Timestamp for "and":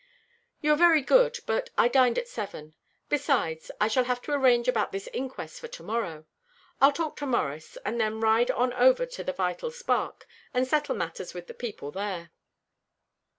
7.85-8.01, 10.55-10.65